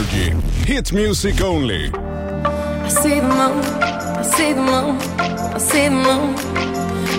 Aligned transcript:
Energy. 0.00 0.30
Hit 0.64 0.94
music 0.94 1.42
only. 1.42 1.90
I 1.92 2.88
see 2.88 3.20
the 3.20 3.28
moon, 3.28 3.62
I 3.82 4.22
see 4.22 4.52
the 4.54 4.62
moon, 4.62 4.96
I 4.96 5.58
see 5.58 5.88
the 5.88 5.90
moon. 5.90 6.34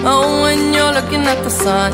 Oh, 0.04 0.42
when 0.42 0.74
you're 0.74 0.92
looking 0.92 1.22
at 1.28 1.44
the 1.44 1.52
sun. 1.52 1.94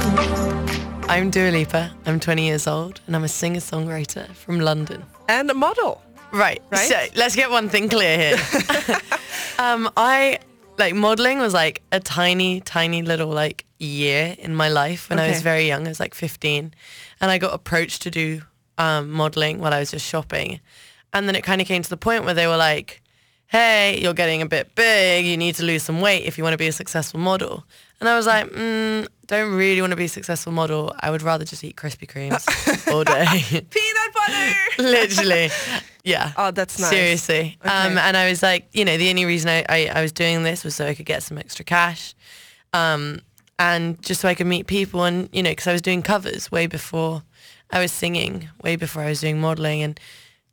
I'm 1.10 1.29
Dua 1.29 1.52
Lipa. 1.52 1.92
I'm 2.05 2.21
20 2.21 2.46
years 2.46 2.68
old 2.68 3.02
and 3.05 3.18
I'm 3.18 3.26
a 3.26 3.28
singer-songwriter 3.28 4.29
from 4.29 4.62
London. 4.62 5.04
And 5.28 5.52
a 5.52 5.54
model. 5.54 6.02
Right. 6.31 6.61
Right? 6.70 6.88
So 6.88 7.05
let's 7.15 7.35
get 7.35 7.51
one 7.51 7.67
thing 7.67 7.89
clear 7.89 8.17
here. 8.17 8.38
um, 9.59 9.89
I 9.97 10.39
like 10.77 10.95
modeling 10.95 11.39
was 11.39 11.54
like 11.54 11.81
a 11.91 11.99
tiny, 11.99 12.61
tiny 12.61 13.01
little 13.01 13.27
like 13.27 13.65
year 13.77 14.38
in 14.39 14.55
my 14.55 14.69
life 14.69 15.09
when 15.09 15.19
I 15.19 15.27
was 15.27 15.41
very 15.41 15.67
young. 15.67 15.85
I 15.85 15.89
was 15.89 15.99
like 15.99 16.13
15, 16.13 16.73
and 17.19 17.31
I 17.31 17.39
got 17.39 17.54
approached 17.54 18.04
to 18.04 18.09
do 18.09 18.43
um, 18.78 19.12
modeling 19.12 19.59
while 19.59 19.73
I 19.73 19.80
was 19.80 19.91
just 19.91 20.05
shopping, 20.05 20.60
and 21.14 21.28
then 21.28 21.36
it 21.36 21.43
kind 21.43 21.62
of 21.62 21.68
came 21.68 21.82
to 21.82 21.89
the 21.89 21.98
point 21.98 22.25
where 22.25 22.34
they 22.34 22.47
were 22.47 22.57
like, 22.57 23.01
"Hey, 23.47 24.00
you're 24.01 24.14
getting 24.14 24.42
a 24.42 24.46
bit 24.46 24.75
big. 24.75 25.25
You 25.25 25.38
need 25.38 25.56
to 25.56 25.64
lose 25.64 25.84
some 25.84 26.01
weight 26.01 26.25
if 26.25 26.38
you 26.38 26.43
want 26.43 26.54
to 26.54 26.57
be 26.57 26.68
a 26.68 26.71
successful 26.71 27.20
model." 27.20 27.65
And 28.00 28.07
I 28.07 28.15
was 28.15 28.28
like, 28.28 28.48
mm, 28.48 29.07
"Don't 29.25 29.54
really 29.54 29.82
want 29.82 29.92
to 29.92 29.98
be 29.98 30.06
a 30.06 30.10
successful 30.10 30.51
model. 30.51 30.93
I 31.00 31.10
would 31.10 31.21
rather 31.21 31.46
just 31.46 31.64
eat 31.64 31.75
Krispy 31.75 32.08
Kremes 32.08 32.45
all 32.94 33.03
day." 33.03 33.25
Peanut 33.70 34.14
butter! 34.14 34.53
Literally, 34.80 35.50
yeah. 36.03 36.31
Oh, 36.38 36.52
that's 36.52 36.80
nice. 36.80 36.89
Seriously. 36.89 37.58
Um, 37.64 37.98
and 37.98 38.16
I 38.16 38.30
was 38.30 38.42
like, 38.42 38.67
you 38.72 38.86
know, 38.86 38.98
the 38.98 39.09
only 39.09 39.25
reason 39.25 39.50
I, 39.50 39.66
I, 39.67 39.92
I 39.95 40.02
was 40.02 40.12
doing 40.12 40.44
this 40.44 40.64
was 40.64 40.75
so 40.75 40.86
I 40.86 40.94
could 40.94 41.06
get 41.06 41.23
some 41.23 41.38
extra 41.38 41.66
cash. 41.66 42.16
Um, 42.73 43.22
and 43.59 44.02
just 44.02 44.22
so 44.22 44.30
I 44.30 44.36
could 44.36 44.48
meet 44.48 44.67
people 44.67 45.03
and, 45.03 45.30
you 45.34 45.42
know, 45.44 45.50
because 45.50 45.67
I 45.67 45.73
was 45.73 45.81
doing 45.81 46.02
covers 46.02 46.52
way 46.52 46.67
before 46.67 47.23
I 47.72 47.80
was 47.80 47.92
singing, 47.92 48.50
way 48.64 48.76
before 48.76 49.03
I 49.03 49.09
was 49.09 49.22
doing 49.22 49.39
modeling. 49.39 49.81
And, 49.84 50.00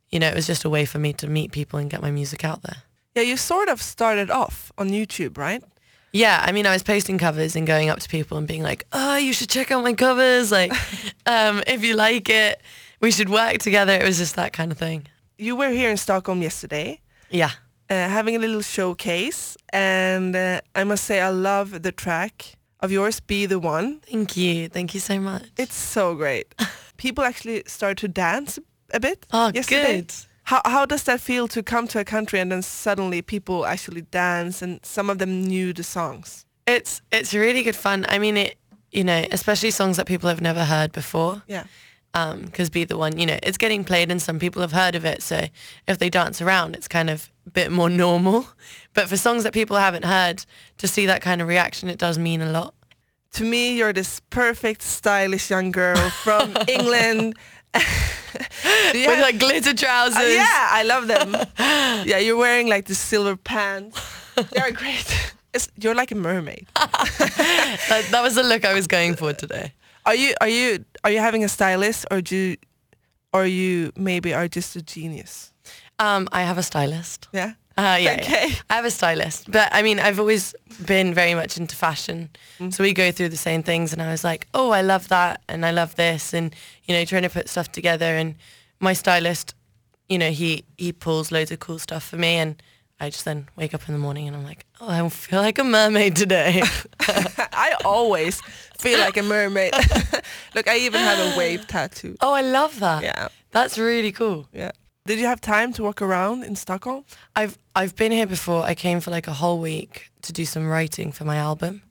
you 0.09 0.19
know, 0.19 0.27
it 0.27 0.35
was 0.35 0.47
just 0.47 0.65
a 0.65 0.69
way 0.69 0.85
for 0.85 0.99
me 0.99 1.13
to 1.13 1.27
meet 1.27 1.51
people 1.51 1.79
and 1.79 1.89
get 1.89 2.01
my 2.01 2.11
music 2.11 2.43
out 2.43 2.61
there. 2.63 2.77
Yeah, 3.15 3.23
you 3.23 3.37
sort 3.37 3.69
of 3.69 3.81
started 3.81 4.29
off 4.29 4.71
on 4.77 4.89
YouTube, 4.89 5.37
right? 5.37 5.63
Yeah, 6.11 6.41
I 6.47 6.51
mean, 6.51 6.65
I 6.65 6.71
was 6.73 6.83
posting 6.83 7.17
covers 7.17 7.55
and 7.55 7.67
going 7.67 7.89
up 7.89 7.99
to 7.99 8.09
people 8.09 8.37
and 8.37 8.47
being 8.47 8.63
like, 8.63 8.85
"Oh, 8.93 9.17
you 9.17 9.33
should 9.33 9.49
check 9.49 9.69
out 9.71 9.83
my 9.83 9.93
covers. 9.93 10.49
Like, 10.51 10.71
um, 11.25 11.61
if 11.67 11.83
you 11.83 11.93
like 11.95 12.29
it, 12.29 12.61
we 13.01 13.11
should 13.11 13.29
work 13.29 13.57
together." 13.59 13.93
It 13.93 14.03
was 14.03 14.17
just 14.17 14.35
that 14.35 14.53
kind 14.53 14.71
of 14.71 14.77
thing. 14.77 15.07
You 15.37 15.57
were 15.57 15.69
here 15.69 15.89
in 15.89 15.97
Stockholm 15.97 16.41
yesterday, 16.41 17.01
Yeah. 17.29 17.51
uh, 17.89 18.07
having 18.09 18.35
a 18.35 18.39
little 18.39 18.61
showcase, 18.61 19.57
and 19.73 20.35
uh, 20.35 20.61
I 20.73 20.83
must 20.85 21.03
say 21.03 21.19
I 21.19 21.29
love 21.29 21.81
the 21.83 21.91
track 21.91 22.55
of 22.79 22.91
yours, 22.93 23.19
"Be 23.19 23.45
the 23.45 23.59
One." 23.59 23.99
Thank 24.09 24.37
you. 24.37 24.69
Thank 24.69 24.93
you 24.93 25.01
so 25.01 25.19
much. 25.19 25.43
It's 25.57 25.75
so 25.75 26.15
great. 26.15 26.53
People 26.97 27.23
actually 27.23 27.63
start 27.67 27.97
to 27.97 28.07
dance 28.07 28.59
a 28.91 28.99
bit. 28.99 29.25
Oh, 29.31 29.51
yesterday. 29.53 30.01
good. 30.01 30.13
How 30.43 30.61
how 30.65 30.85
does 30.85 31.03
that 31.03 31.21
feel 31.21 31.47
to 31.47 31.63
come 31.63 31.87
to 31.87 31.99
a 31.99 32.03
country 32.03 32.39
and 32.39 32.51
then 32.51 32.61
suddenly 32.61 33.21
people 33.21 33.65
actually 33.65 34.01
dance 34.01 34.61
and 34.61 34.79
some 34.85 35.09
of 35.09 35.17
them 35.17 35.43
knew 35.43 35.73
the 35.73 35.83
songs? 35.83 36.45
It's 36.67 37.01
it's 37.11 37.33
really 37.33 37.63
good 37.63 37.75
fun. 37.75 38.05
I 38.09 38.19
mean, 38.19 38.37
it 38.37 38.57
you 38.95 39.03
know, 39.03 39.25
especially 39.31 39.71
songs 39.71 39.97
that 39.97 40.07
people 40.07 40.29
have 40.29 40.41
never 40.41 40.63
heard 40.65 40.91
before. 40.91 41.43
Yeah. 41.47 41.65
Um, 42.13 42.43
because 42.43 42.69
be 42.69 42.85
the 42.85 42.97
one, 42.97 43.19
you 43.19 43.25
know, 43.25 43.37
it's 43.43 43.57
getting 43.57 43.83
played 43.83 44.09
and 44.09 44.21
some 44.21 44.39
people 44.39 44.61
have 44.61 44.71
heard 44.71 44.95
of 44.95 45.03
it. 45.03 45.21
So 45.21 45.47
if 45.85 45.97
they 45.97 46.09
dance 46.09 46.41
around, 46.41 46.73
it's 46.73 46.87
kind 46.87 47.09
of 47.09 47.29
a 47.45 47.49
bit 47.49 47.71
more 47.71 47.89
normal. 48.05 48.47
But 48.93 49.09
for 49.09 49.17
songs 49.17 49.43
that 49.43 49.53
people 49.53 49.75
haven't 49.75 50.05
heard, 50.05 50.45
to 50.77 50.87
see 50.87 51.05
that 51.07 51.21
kind 51.21 51.41
of 51.41 51.49
reaction, 51.49 51.89
it 51.89 51.99
does 51.99 52.17
mean 52.17 52.41
a 52.41 52.49
lot. 52.49 52.73
To 53.35 53.43
me, 53.43 53.77
you're 53.77 53.93
this 53.93 54.21
perfect, 54.29 54.81
stylish 54.81 55.49
young 55.49 55.71
girl 55.71 55.97
from 56.23 56.55
England. 56.67 57.35
You 58.93 59.07
With 59.07 59.19
like 59.21 59.39
glitter 59.39 59.73
trousers. 59.73 60.17
Uh, 60.17 60.27
yeah, 60.27 60.67
I 60.71 60.83
love 60.83 61.07
them. 61.07 61.35
yeah, 62.05 62.17
you're 62.17 62.37
wearing 62.37 62.67
like 62.67 62.85
the 62.85 62.95
silver 62.95 63.35
pants. 63.37 63.99
They're 64.51 64.71
great. 64.71 65.33
It's, 65.53 65.69
you're 65.77 65.95
like 65.95 66.11
a 66.11 66.15
mermaid. 66.15 66.67
That, 66.75 68.07
that 68.11 68.21
was 68.21 68.35
the 68.35 68.43
look 68.43 68.65
I 68.65 68.73
was 68.73 68.87
going 68.87 69.15
for 69.15 69.33
today. 69.33 69.73
Are 70.05 70.15
you 70.15 70.33
are 70.41 70.49
you 70.49 70.85
are 71.03 71.11
you 71.11 71.19
having 71.19 71.43
a 71.43 71.47
stylist 71.49 72.05
or 72.11 72.21
do 72.21 72.35
you, 72.35 72.57
or 73.33 73.45
you 73.45 73.91
maybe 73.95 74.33
are 74.33 74.47
just 74.47 74.75
a 74.75 74.81
genius? 74.81 75.53
Um, 75.99 76.27
I 76.31 76.41
have 76.43 76.57
a 76.57 76.63
stylist. 76.63 77.27
Yeah. 77.31 77.53
Uh, 77.77 77.97
yeah, 77.99 78.17
Okay. 78.21 78.47
yeah. 78.49 78.55
I 78.69 78.75
have 78.75 78.85
a 78.85 78.91
stylist, 78.91 79.51
but 79.51 79.67
I 79.73 79.81
mean, 79.81 79.99
I've 79.99 80.19
always 80.19 80.55
been 80.85 81.13
very 81.13 81.35
much 81.35 81.57
into 81.57 81.75
fashion. 81.75 82.29
So 82.69 82.83
we 82.83 82.93
go 82.93 83.11
through 83.11 83.29
the 83.29 83.37
same 83.37 83.63
things, 83.63 83.91
and 83.93 84.01
I 84.01 84.09
was 84.11 84.23
like, 84.23 84.47
oh, 84.53 84.71
I 84.71 84.81
love 84.81 85.07
that, 85.09 85.41
and 85.49 85.65
I 85.65 85.71
love 85.71 85.95
this, 85.95 86.33
and 86.33 86.55
you 86.85 86.95
know, 86.95 87.03
trying 87.05 87.23
to 87.23 87.29
put 87.29 87.49
stuff 87.49 87.71
together. 87.71 88.05
And 88.05 88.35
my 88.79 88.93
stylist, 88.93 89.55
you 90.07 90.17
know, 90.17 90.31
he 90.31 90.63
he 90.77 90.93
pulls 90.93 91.31
loads 91.31 91.51
of 91.51 91.59
cool 91.59 91.79
stuff 91.79 92.03
for 92.07 92.15
me, 92.17 92.35
and 92.35 92.61
I 92.97 93.09
just 93.09 93.25
then 93.25 93.49
wake 93.57 93.73
up 93.73 93.87
in 93.89 93.93
the 93.93 93.99
morning 93.99 94.25
and 94.25 94.37
I'm 94.37 94.45
like, 94.45 94.65
oh, 94.79 94.87
I 94.87 95.09
feel 95.09 95.41
like 95.41 95.59
a 95.59 95.65
mermaid 95.65 96.15
today. 96.15 96.61
I 97.01 97.75
always 97.83 98.39
feel 98.79 98.99
like 98.99 99.17
a 99.17 99.23
mermaid. 99.23 99.73
Look, 100.55 100.69
I 100.69 100.77
even 100.77 101.01
have 101.01 101.19
a 101.35 101.37
wave 101.37 101.67
tattoo. 101.67 102.15
oh, 102.21 102.31
I 102.33 102.41
love 102.41 102.79
that. 102.79 103.03
Yeah. 103.03 103.27
that's 103.51 103.77
really 103.77 104.13
cool. 104.13 104.47
Yeah. 104.53 104.71
Did 105.07 105.19
you 105.19 105.27
have 105.27 105.39
time 105.39 105.71
to 105.73 105.83
walk 105.83 106.01
around 106.01 106.43
in 106.43 106.55
Stockholm? 106.55 107.05
I've 107.35 107.57
I've 107.75 107.95
been 107.95 108.11
here 108.11 108.25
before. 108.25 108.63
I 108.63 108.73
came 108.73 108.99
for 108.99 109.11
like 109.11 109.27
a 109.27 109.33
whole 109.33 109.59
week 109.59 110.09
to 110.23 110.33
do 110.33 110.45
some 110.45 110.67
writing 110.67 111.11
for 111.11 111.25
my 111.25 111.37
album. 111.37 111.83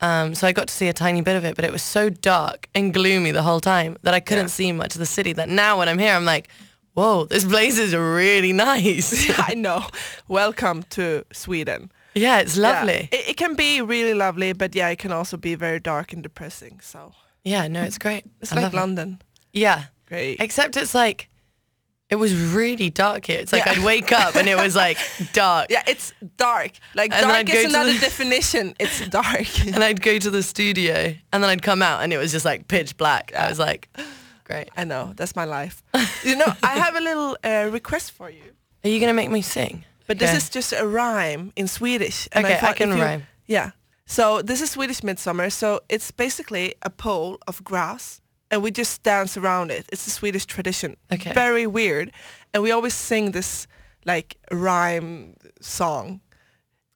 Um, 0.00 0.34
so 0.34 0.46
I 0.46 0.52
got 0.52 0.68
to 0.68 0.74
see 0.74 0.88
a 0.88 0.92
tiny 0.94 1.20
bit 1.20 1.36
of 1.36 1.44
it, 1.44 1.54
but 1.56 1.64
it 1.66 1.72
was 1.72 1.82
so 1.82 2.08
dark 2.10 2.68
and 2.74 2.94
gloomy 2.94 3.30
the 3.30 3.42
whole 3.42 3.60
time 3.60 3.96
that 4.02 4.14
I 4.14 4.20
couldn't 4.20 4.44
Yeah. 4.44 4.58
see 4.58 4.72
much 4.72 4.94
of 4.94 4.98
the 5.00 5.06
city. 5.06 5.32
That 5.34 5.48
now 5.48 5.78
when 5.78 5.88
I'm 5.88 5.98
here, 5.98 6.14
I'm 6.14 6.24
like, 6.24 6.48
whoa, 6.94 7.24
this 7.26 7.44
place 7.44 7.78
is 7.78 7.94
really 7.94 8.52
nice. 8.54 9.30
I 9.50 9.54
know. 9.54 9.86
Welcome 10.28 10.82
to 10.90 11.24
Sweden. 11.32 11.90
yeah, 12.14 12.38
it's 12.40 12.56
Yeah. 12.56 12.62
lovely. 12.70 13.08
It, 13.12 13.28
it 13.30 13.36
can 13.36 13.54
be 13.54 13.82
really 13.82 14.14
lovely, 14.14 14.54
but 14.54 14.74
yeah, 14.74 14.88
it 14.88 14.98
can 14.98 15.12
also 15.12 15.36
be 15.36 15.54
very 15.56 15.80
dark 15.80 16.12
and 16.14 16.22
depressing. 16.22 16.80
So 16.82 17.12
Yeah, 17.44 17.68
no, 17.68 17.82
it's 17.82 17.98
great. 17.98 18.24
it's 18.40 18.52
I 18.52 18.56
like 18.56 18.62
love 18.64 18.74
it. 18.74 18.76
London. 18.76 19.18
Yeah, 19.52 19.84
Great. 20.08 20.40
except 20.40 20.76
it's 20.76 20.94
like, 20.94 21.28
it 22.08 22.16
was 22.16 22.34
really 22.54 22.90
dark 22.90 23.26
here. 23.26 23.40
It's 23.40 23.52
like 23.52 23.66
Yeah. 23.66 23.72
I'd 23.72 23.84
wake 23.84 24.12
up 24.12 24.36
and 24.36 24.48
it 24.48 24.56
was 24.56 24.76
like 24.76 24.98
dark. 25.32 25.66
yeah, 25.70 25.82
it's 25.88 26.12
dark. 26.36 26.72
Like 26.94 27.12
And 27.12 27.26
dark 27.26 27.48
is 27.50 27.64
another 27.64 27.92
the- 27.92 27.98
definition. 28.08 28.74
It's 28.78 29.06
dark. 29.08 29.46
And 29.66 29.82
I'd 29.82 30.00
go 30.02 30.18
to 30.18 30.30
the 30.30 30.42
studio 30.42 31.14
and 31.32 31.42
then 31.42 31.50
I'd 31.50 31.62
come 31.62 31.82
out 31.82 32.02
and 32.02 32.12
it 32.12 32.18
was 32.18 32.30
just 32.32 32.44
like 32.44 32.68
pitch 32.68 32.96
black. 32.96 33.32
I 33.34 33.48
was 33.48 33.58
like, 33.58 33.88
great. 34.44 34.68
I 34.76 34.84
know. 34.84 35.12
That's 35.16 35.34
my 35.34 35.44
life. 35.44 35.82
you 36.24 36.36
know, 36.36 36.52
I 36.62 36.74
have 36.78 36.94
a 36.96 37.00
little 37.00 37.36
uh, 37.42 37.68
request 37.72 38.12
for 38.12 38.30
you. 38.30 38.42
Are 38.84 38.88
you 38.88 39.00
gonna 39.00 39.14
make 39.14 39.30
me 39.30 39.42
sing? 39.42 39.84
But 40.06 40.16
Okay. 40.18 40.26
this 40.26 40.44
is 40.44 40.50
just 40.50 40.72
a 40.72 40.86
rhyme 40.86 41.52
in 41.56 41.66
Swedish. 41.66 42.28
Okay, 42.36 42.54
I 42.54 42.58
thought 42.58 42.76
can 42.76 42.90
you- 42.96 43.02
rhyme. 43.02 43.26
Yeah. 43.46 43.70
So 44.08 44.40
this 44.42 44.60
is 44.60 44.70
Swedish 44.70 45.02
Midsummer. 45.02 45.50
So 45.50 45.80
it's 45.88 46.12
basically 46.12 46.74
a 46.82 46.90
pole 46.90 47.38
of 47.48 47.64
grass 47.64 48.20
and 48.50 48.62
we 48.62 48.70
just 48.70 49.02
dance 49.02 49.36
around 49.36 49.70
it. 49.70 49.86
It's 49.92 50.06
a 50.06 50.10
Swedish 50.10 50.46
tradition. 50.46 50.96
Okay. 51.12 51.32
Very 51.32 51.66
weird. 51.66 52.12
And 52.52 52.62
we 52.62 52.70
always 52.72 52.94
sing 52.94 53.32
this 53.32 53.66
like 54.04 54.36
rhyme 54.52 55.34
song. 55.60 56.20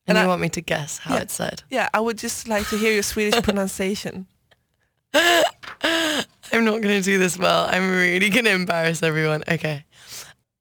And, 0.06 0.16
And 0.16 0.18
you 0.18 0.24
I- 0.24 0.28
want 0.28 0.40
me 0.40 0.48
to 0.50 0.60
guess 0.62 0.98
how 0.98 1.14
Yeah. 1.14 1.22
it's 1.22 1.34
said? 1.34 1.62
Yeah, 1.70 1.88
I 1.94 2.00
would 2.00 2.18
just 2.18 2.48
like 2.48 2.68
to 2.70 2.76
hear 2.78 2.92
your 2.92 3.02
Swedish 3.02 3.42
pronunciation. 3.48 4.26
I'm 6.52 6.64
not 6.64 6.80
going 6.82 6.96
to 6.98 7.02
do 7.02 7.18
this 7.18 7.38
well. 7.38 7.66
I'm 7.70 7.90
really 7.90 8.28
going 8.30 8.44
to 8.44 8.50
embarrass 8.52 9.02
everyone. 9.02 9.42
Okay. 9.48 9.84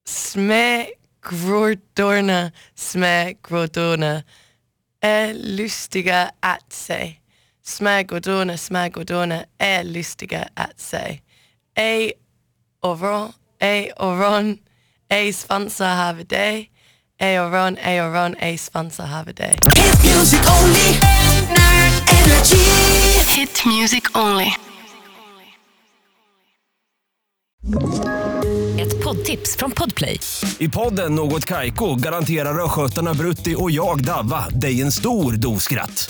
Sme 0.06 0.88
grodorna, 1.22 2.52
sme 2.76 3.36
grodorna 3.42 4.24
är 5.02 5.34
lustiga 5.34 6.32
att 6.42 6.74
se. 6.74 7.16
Sme 7.70 8.04
grodorna 8.04 9.44
är 9.58 9.84
lustiga 9.84 10.48
att 10.54 10.80
se. 10.80 11.20
Ej 11.76 12.14
oron, 12.82 13.32
ej 13.60 13.92
oron, 13.98 14.58
ej 15.10 15.34
svansa 15.34 15.86
have 15.86 16.24
day. 16.24 16.70
Ej 17.20 17.40
oron, 17.40 17.78
ej 17.78 18.02
oron, 18.02 18.36
ej 18.40 18.58
svansa 18.58 19.04
have 19.04 19.34
day. 19.34 19.56
Hit 19.76 20.16
music 20.16 20.40
only. 20.62 21.00
Energy. 22.24 22.66
Hit 23.40 23.66
music 23.66 24.04
only. 24.16 24.54
Ett 28.82 29.04
poddtips 29.04 29.56
från 29.58 29.72
Podplay. 29.72 30.20
I 30.60 30.70
podden 30.70 31.16
Något 31.16 31.46
Kaiko 31.46 31.96
garanterar 31.96 32.66
östgötarna 32.66 33.14
Brutti 33.14 33.56
och 33.58 33.72
jag, 33.72 34.04
Davva, 34.04 34.50
dig 34.50 34.82
en 34.82 34.92
stor 34.92 35.34
dos 35.34 35.64
skratt. 35.64 36.10